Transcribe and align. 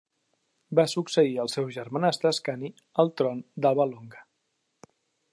Va 0.77 0.85
succeir 0.93 1.35
el 1.43 1.51
seu 1.55 1.67
germanastre 1.75 2.29
Ascani 2.31 2.71
al 3.03 3.11
tron 3.21 3.43
d'Alba 3.67 3.87
Longa. 3.91 4.23